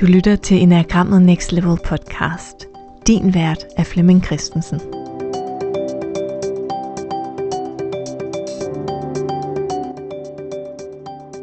[0.00, 2.66] Du lytter til Enagrammet Next Level podcast.
[3.06, 4.80] Din vært er Flemming Christensen.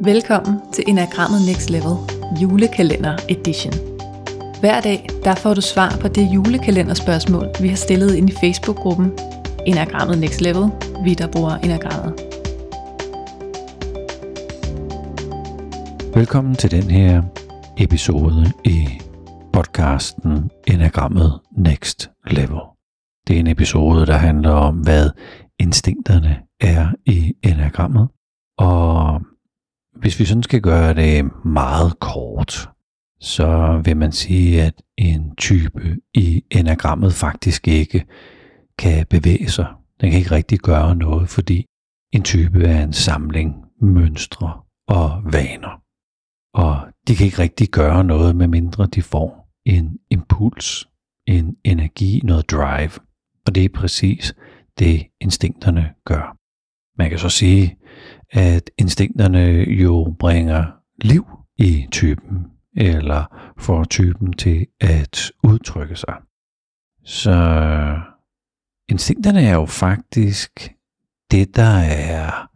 [0.01, 1.95] Velkommen til Enagrammet Next Level
[2.41, 3.73] julekalender edition.
[4.59, 9.11] Hver dag der får du svar på det julekalenderspørgsmål, vi har stillet ind i Facebook-gruppen
[9.65, 10.69] Enagrammet Next Level,
[11.03, 12.13] vi der bruger Enagrammet.
[16.15, 17.21] Velkommen til den her
[17.79, 18.87] episode i
[19.53, 22.59] podcasten Enagrammet Next Level.
[23.27, 25.09] Det er en episode, der handler om, hvad
[25.59, 28.09] instinkterne er i enagrammet.
[28.57, 29.21] Og
[29.95, 32.69] hvis vi sådan skal gøre det meget kort,
[33.19, 38.05] så vil man sige, at en type i enagrammet faktisk ikke
[38.79, 39.67] kan bevæge sig.
[40.01, 41.65] Den kan ikke rigtig gøre noget, fordi
[42.13, 45.81] en type er en samling mønstre og vaner.
[46.53, 50.87] Og de kan ikke rigtig gøre noget, med mindre de får en impuls,
[51.27, 52.91] en energi, noget drive.
[53.45, 54.35] Og det er præcis
[54.79, 56.37] det, instinkterne gør.
[56.97, 57.77] Man kan så sige,
[58.31, 60.65] at instinkterne jo bringer
[61.01, 61.25] liv
[61.57, 62.45] i typen,
[62.77, 66.15] eller får typen til at udtrykke sig.
[67.03, 67.33] Så
[68.89, 70.73] instinkterne er jo faktisk
[71.31, 72.47] det, der er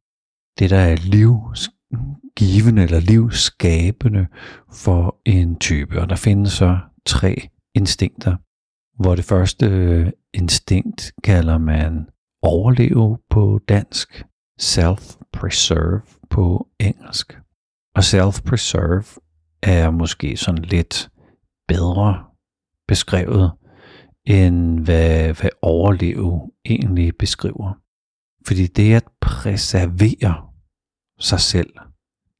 [0.59, 4.27] det, der er livs livgivende eller livsskabende
[4.73, 6.01] for en type.
[6.01, 8.35] Og der findes så tre instinkter,
[9.01, 12.07] hvor det første øh, instinkt kalder man
[12.41, 14.25] overleve på dansk,
[14.61, 17.39] self-preserve på engelsk.
[17.95, 19.19] Og self-preserve
[19.63, 21.09] er måske sådan lidt
[21.67, 22.23] bedre
[22.87, 23.51] beskrevet,
[24.25, 27.73] end hvad, hvad overleve egentlig beskriver.
[28.47, 30.50] Fordi det at preservere
[31.21, 31.73] sig selv,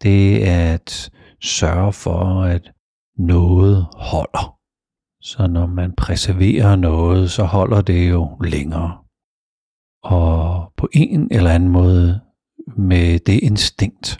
[0.02, 2.72] det er at sørge for, at
[3.18, 4.58] noget holder.
[5.22, 8.98] Så når man preserverer noget, så holder det jo længere.
[10.04, 12.22] Og på en eller anden måde
[12.78, 14.18] med det instinkt,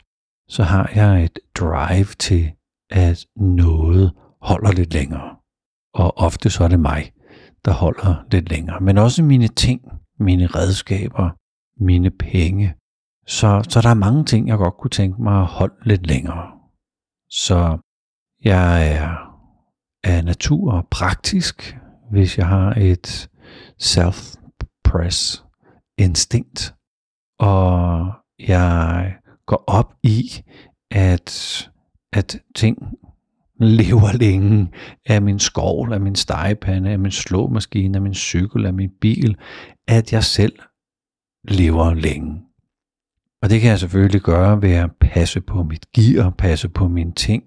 [0.48, 2.52] så har jeg et drive til,
[2.90, 5.36] at noget holder lidt længere.
[5.94, 7.12] Og ofte så er det mig,
[7.64, 8.80] der holder lidt længere.
[8.80, 9.80] Men også mine ting,
[10.18, 11.30] mine redskaber,
[11.84, 12.74] mine penge,
[13.26, 16.50] så, så der er mange ting, jeg godt kunne tænke mig at holde lidt længere.
[17.30, 17.78] Så
[18.44, 19.32] jeg er
[20.04, 21.78] af natur praktisk,
[22.10, 23.30] hvis jeg har et
[23.82, 25.44] self-press
[25.98, 26.74] instinkt.
[27.38, 29.14] Og jeg
[29.46, 30.22] går op i,
[30.90, 31.70] at,
[32.12, 32.78] at ting
[33.60, 34.72] lever længe
[35.06, 39.36] af min skov, af min stegepande, af min slåmaskine, af min cykel, af min bil,
[39.88, 40.58] at jeg selv
[41.48, 42.51] lever længe.
[43.42, 47.12] Og det kan jeg selvfølgelig gøre ved at passe på mit gear, passe på mine
[47.12, 47.42] ting,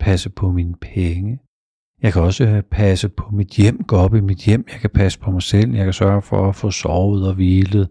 [0.00, 1.38] passe på mine penge.
[2.02, 4.90] Jeg kan også øh, passe på mit hjem, gå op i mit hjem, jeg kan
[4.90, 7.88] passe på mig selv, jeg kan sørge for at få sovet og hvilet,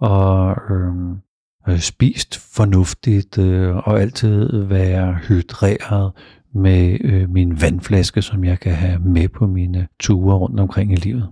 [0.00, 1.16] og øhm,
[1.68, 6.12] øh, spist fornuftigt, øh, og altid være hydreret
[6.54, 10.96] med øh, min vandflaske, som jeg kan have med på mine ture rundt omkring i
[10.96, 11.28] livet.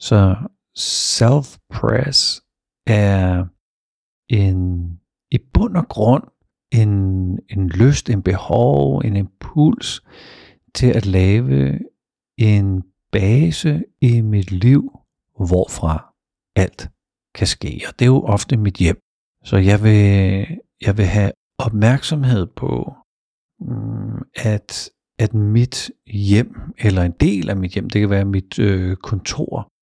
[0.00, 0.36] Så
[0.78, 2.40] self-press
[2.86, 3.44] er
[4.28, 4.90] en,
[5.30, 6.24] i bund og grund
[6.72, 6.92] en,
[7.50, 10.02] en lyst, en behov, en impuls
[10.74, 11.78] til at lave
[12.38, 14.98] en base i mit liv,
[15.36, 16.14] hvorfra
[16.56, 16.90] alt
[17.34, 17.80] kan ske.
[17.88, 19.00] Og det er jo ofte mit hjem.
[19.44, 20.46] Så jeg vil,
[20.80, 22.94] jeg vil have opmærksomhed på,
[23.60, 28.58] mm, at, at mit hjem, eller en del af mit hjem, det kan være mit
[28.58, 29.72] øh, kontor,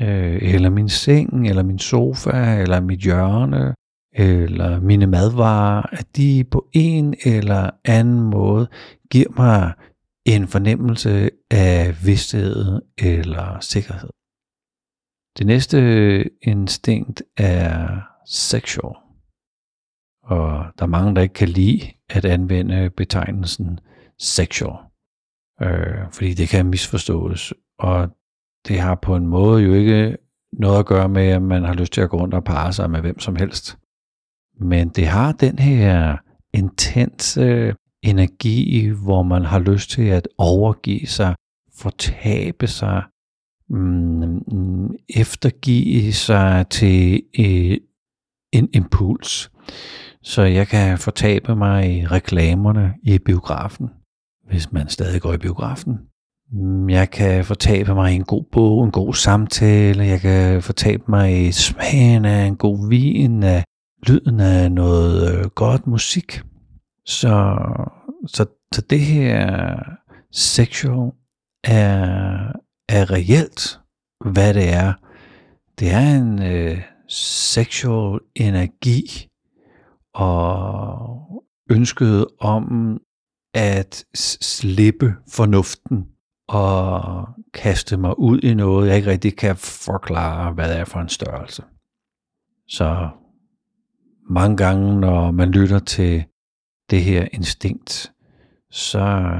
[0.00, 3.74] øh, eller min seng, eller min sofa, eller mit hjørne,
[4.12, 8.68] eller mine madvarer, at de på en eller anden måde
[9.10, 9.72] giver mig
[10.24, 14.10] en fornemmelse af vidsthed eller sikkerhed.
[15.38, 15.78] Det næste
[16.42, 18.94] instinkt er sexual.
[20.22, 23.80] Og der er mange, der ikke kan lide at anvende betegnelsen
[24.18, 24.76] sexual.
[25.62, 27.54] Øh, fordi det kan misforstås.
[27.78, 28.08] Og
[28.68, 30.16] det har på en måde jo ikke
[30.52, 32.90] noget at gøre med, at man har lyst til at gå rundt og parre sig
[32.90, 33.78] med hvem som helst.
[34.60, 36.16] Men det har den her
[36.54, 41.34] intense energi, hvor man har lyst til at overgive sig,
[41.78, 43.02] fortabe sig,
[43.68, 47.76] mm, eftergive sig til øh,
[48.52, 49.50] en impuls.
[50.22, 53.90] Så jeg kan fortabe mig i reklamerne i biografen,
[54.48, 56.09] hvis man stadig går i biografen.
[56.52, 60.04] Mm, jeg kan fortabe mig i en god bog, en god samtale.
[60.04, 63.64] Jeg kan fortabe mig i smagen af en god vin, af
[64.06, 66.42] lyden af noget øh, godt musik.
[67.06, 67.56] Så,
[68.26, 69.74] så, så det her
[70.32, 71.10] sexual
[71.64, 72.52] er,
[72.88, 73.80] er reelt,
[74.32, 74.92] hvad det er.
[75.78, 79.28] Det er en øh, sexual energi
[80.14, 82.98] og ønsket om
[83.54, 86.06] at slippe fornuften
[86.50, 91.00] og kaste mig ud i noget, jeg ikke rigtig kan forklare, hvad det er for
[91.00, 91.62] en størrelse.
[92.68, 93.08] Så
[94.30, 96.24] mange gange, når man lytter til
[96.90, 98.12] det her instinkt,
[98.70, 99.32] så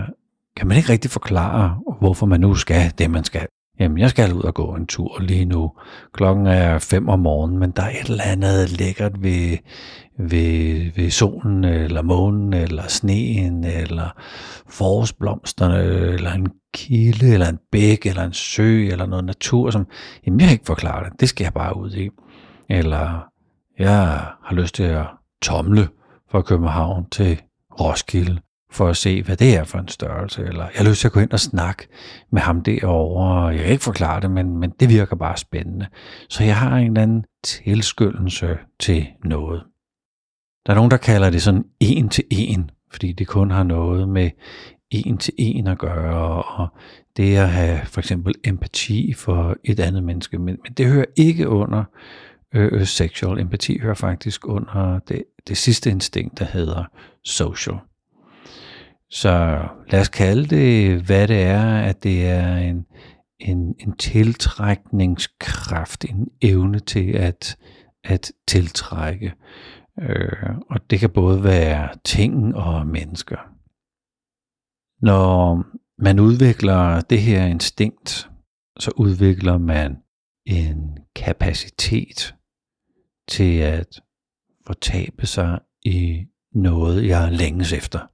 [0.57, 3.47] kan man ikke rigtig forklare, hvorfor man nu skal det, man skal.
[3.81, 5.73] Jamen, jeg skal ud og gå en tur lige nu.
[6.12, 9.56] Klokken er 5 om morgenen, men der er et eller andet lækkert ved,
[10.19, 14.09] ved, ved solen, eller månen, eller sneen, eller
[14.69, 15.82] forårsblomsterne,
[16.15, 19.87] eller en kilde, eller en bæk, eller en sø, eller noget natur, som,
[20.26, 21.21] jamen, jeg kan ikke forklare det.
[21.21, 22.09] Det skal jeg bare ud i.
[22.69, 23.26] Eller,
[23.79, 23.97] jeg
[24.44, 25.06] har lyst til at
[25.43, 25.88] tomle
[26.31, 27.41] fra København til
[27.81, 28.41] Roskilde
[28.71, 31.13] for at se, hvad det er for en størrelse, eller jeg har lyst til at
[31.13, 31.89] gå ind og snakke
[32.33, 35.87] med ham derovre, jeg kan ikke forklare det, men, men det virker bare spændende.
[36.29, 39.63] Så jeg har en eller anden tilskyndelse til noget.
[40.67, 44.09] Der er nogen, der kalder det sådan en til en, fordi det kun har noget
[44.09, 44.31] med
[44.91, 46.69] en til en at gøre, og
[47.17, 51.49] det at have for eksempel empati for et andet menneske, men, men det hører ikke
[51.49, 51.85] under
[52.55, 53.41] øh, øh sexual.
[53.41, 56.85] Empati hører faktisk under det, det sidste instinkt, der hedder
[57.25, 57.77] social.
[59.11, 59.59] Så
[59.91, 62.87] lad os kalde det, hvad det er, at det er en,
[63.39, 67.59] en, en tiltrækningskraft, en evne til at,
[68.05, 69.35] at tiltrække.
[70.01, 73.37] Øh, og det kan både være ting og mennesker.
[75.03, 75.65] Når
[76.03, 78.31] man udvikler det her instinkt,
[78.79, 79.97] så udvikler man
[80.47, 82.35] en kapacitet
[83.29, 84.01] til at
[84.67, 88.07] fortabe sig i noget, jeg længes efter.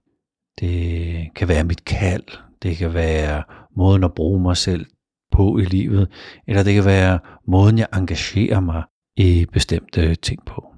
[0.61, 2.25] Det kan være mit kald,
[2.63, 3.43] det kan være
[3.77, 4.87] måden at bruge mig selv
[5.33, 6.09] på i livet,
[6.49, 7.19] eller det kan være
[7.49, 8.83] måden, jeg engagerer mig
[9.17, 10.75] i bestemte ting på.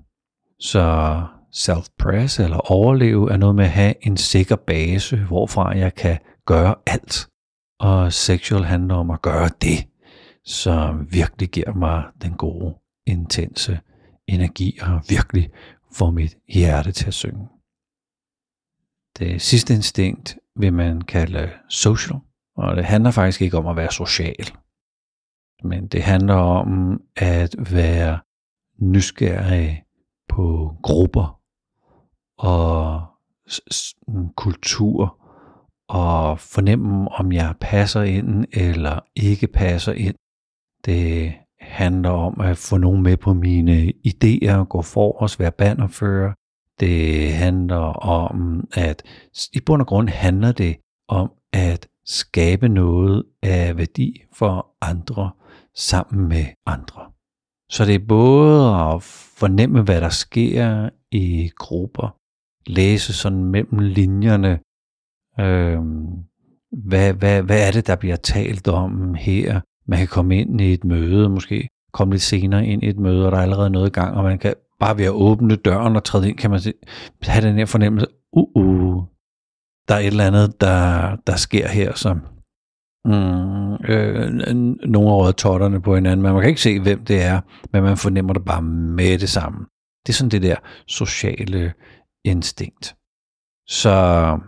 [0.61, 1.17] Så
[1.55, 6.75] self-press eller overleve er noget med at have en sikker base, hvorfra jeg kan gøre
[6.87, 7.29] alt.
[7.81, 9.87] Og sexual handler om at gøre det,
[10.45, 12.75] som virkelig giver mig den gode,
[13.07, 13.81] intense
[14.29, 15.51] energi og virkelig
[15.93, 17.49] får mit hjerte til at synge.
[19.19, 22.21] Det øh, sidste instinkt vil man kalde social,
[22.57, 24.53] og det handler faktisk ikke om at være social,
[25.65, 28.19] men det handler om at være
[28.79, 29.83] nysgerrig
[30.29, 31.41] på grupper
[32.39, 33.03] og
[34.37, 35.19] kultur
[35.89, 40.15] og fornemme, om jeg passer ind eller ikke passer ind.
[40.85, 46.33] Det handler om at få nogen med på mine idéer, gå for os, være bannerfører.
[46.81, 49.03] Det handler om, at
[49.53, 50.77] i bund og grund handler det
[51.09, 55.31] om at skabe noget af værdi for andre
[55.75, 57.13] sammen med andre.
[57.71, 59.03] Så det er både at
[59.39, 62.17] fornemme, hvad der sker i grupper,
[62.67, 64.61] læse sådan mellem linjerne,
[65.41, 65.81] øh,
[66.73, 70.73] hvad, hvad, hvad er det, der bliver talt om her, man kan komme ind i
[70.73, 73.89] et møde, måske komme lidt senere ind i et møde, og der er allerede noget
[73.89, 76.61] i gang, og man kan bare ved at åbne døren og træde ind, kan man
[76.61, 76.73] se,
[77.23, 79.05] have den her fornemmelse, uh, uh,
[79.89, 82.21] der er et eller andet, der, der sker her, som
[83.05, 84.31] mm, øh,
[84.85, 87.41] nogle af totterne på hinanden, men man kan ikke se, hvem det er,
[87.73, 89.59] men man fornemmer det bare med det samme.
[90.07, 90.57] Det er sådan det der
[90.87, 91.73] sociale
[92.25, 92.97] instinkt.
[93.69, 94.39] Så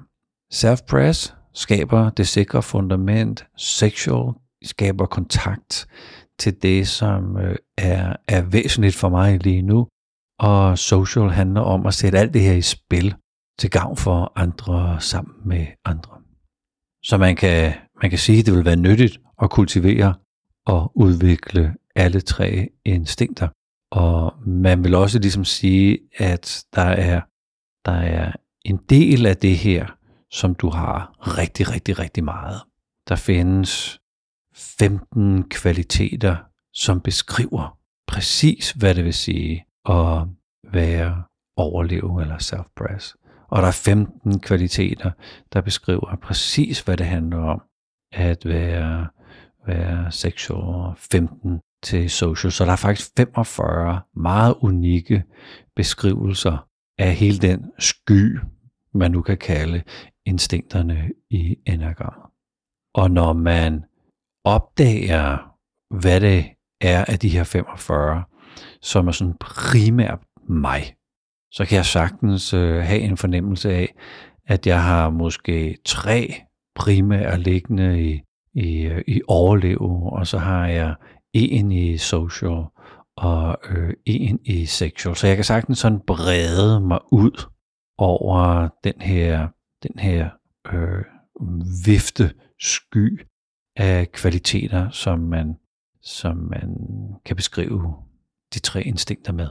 [0.54, 5.86] self-press skaber det sikre fundament, sexual skaber kontakt
[6.38, 9.88] til det, som øh, er, er væsentligt for mig lige nu.
[10.40, 13.14] Og social handler om at sætte alt det her i spil
[13.58, 16.12] til gavn for andre sammen med andre.
[17.04, 20.14] Så man kan, man kan sige, at det vil være nyttigt at kultivere
[20.66, 23.48] og udvikle alle tre instinkter.
[23.92, 27.20] Og man vil også ligesom sige, at der er,
[27.84, 28.32] der er
[28.64, 29.86] en del af det her,
[30.30, 32.60] som du har rigtig, rigtig, rigtig meget.
[33.08, 34.00] Der findes
[34.54, 36.36] 15 kvaliteter,
[36.72, 40.26] som beskriver præcis, hvad det vil sige at
[40.72, 41.22] være
[41.56, 43.14] overleve eller self-press.
[43.48, 45.10] Og der er 15 kvaliteter,
[45.52, 47.62] der beskriver præcis, hvad det handler om
[48.12, 49.08] at være,
[49.66, 52.52] være sexual, 15 til social.
[52.52, 55.24] Så der er faktisk 45 meget unikke
[55.76, 56.68] beskrivelser
[56.98, 58.38] af hele den sky,
[58.94, 59.82] man nu kan kalde
[60.26, 62.26] instinkterne i enagrammet.
[62.94, 63.84] Og når man
[64.44, 65.56] opdager,
[66.00, 66.44] hvad det
[66.80, 68.24] er af de her 45,
[68.82, 70.94] som er sådan primært mig,
[71.52, 73.94] så kan jeg sagtens øh, have en fornemmelse af,
[74.46, 76.34] at jeg har måske tre
[76.74, 78.20] primære liggende i,
[78.54, 80.94] i, øh, i overleve, og så har jeg
[81.32, 82.64] en i social
[83.16, 85.16] og øh, en i sexual.
[85.16, 87.44] Så jeg kan sagtens sådan brede mig ud
[87.98, 89.48] over den her,
[89.82, 90.30] den her
[90.72, 91.04] øh,
[91.86, 93.26] vifte sky
[93.76, 95.54] af kvaliteter, som man,
[96.02, 96.76] som man
[97.24, 97.94] kan beskrive
[98.54, 99.48] de tre instinkter med.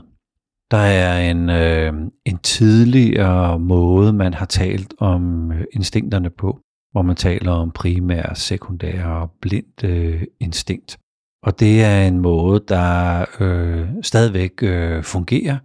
[0.70, 1.92] Der er en, øh,
[2.24, 6.60] en tidligere måde, man har talt om øh, instinkterne på,
[6.92, 10.98] hvor man taler om primær, sekundær og blindt øh, instinkt.
[11.42, 15.58] Og det er en måde, der øh, stadigvæk øh, fungerer,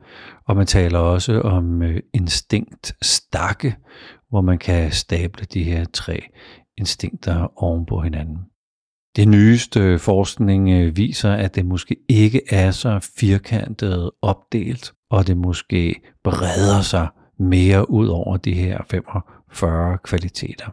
[0.47, 3.75] og man taler også om øh, instinktstakke,
[4.29, 6.21] hvor man kan stable de her tre
[6.77, 8.37] instinkter oven på hinanden.
[9.15, 15.27] Det nyeste øh, forskning øh, viser, at det måske ikke er så firkantet opdelt, og
[15.27, 17.07] det måske breder sig
[17.39, 20.69] mere ud over de her 45 kvaliteter.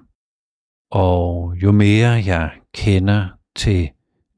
[0.91, 3.91] Og jo mere jeg kender til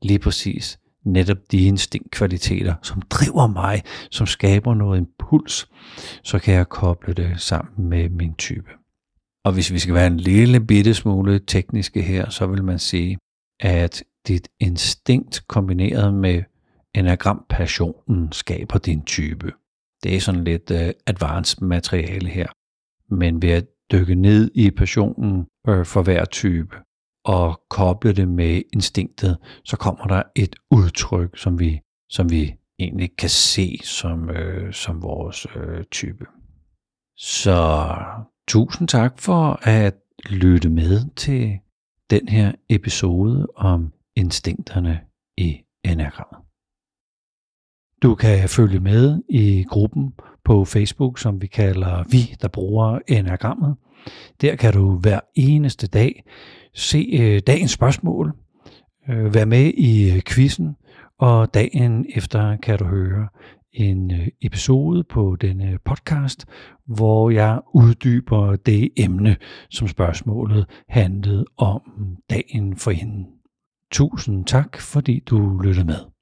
[0.03, 5.69] lige præcis netop de instinktkvaliteter, som driver mig, som skaber noget impuls,
[6.23, 8.71] så kan jeg koble det sammen med min type.
[9.45, 13.19] Og hvis vi skal være en lille bitte smule tekniske her, så vil man sige,
[13.61, 16.43] at dit instinkt kombineret med
[16.95, 19.53] enagram-passionen skaber din type.
[20.03, 22.47] Det er sådan lidt uh, advanced materiale her.
[23.15, 26.77] Men ved at dykke ned i passionen uh, for hver type
[27.25, 31.81] og koble det med instinktet, så kommer der et udtryk, som vi,
[32.11, 36.27] som vi egentlig kan se som, uh, som vores uh, type.
[37.17, 37.87] Så
[38.49, 39.95] tusind tak for at
[40.31, 41.59] lytte med til
[42.15, 45.01] den her episode om instinkterne
[45.39, 46.39] i enagrammet.
[48.03, 53.77] Du kan følge med i gruppen på Facebook, som vi kalder Vi, der bruger enagrammet.
[54.41, 56.25] Der kan du hver eneste dag
[56.75, 58.33] se øh, dagens spørgsmål,
[59.09, 60.77] øh, være med i quizzen,
[61.19, 63.29] og dagen efter kan du høre
[63.75, 66.47] en øh, episode på denne podcast,
[66.87, 69.37] hvor jeg uddyber det emne,
[69.71, 71.81] som spørgsmålet handlede om
[72.31, 73.27] dagen for hende.
[73.91, 76.14] Tusind tak, fordi du lyttede med.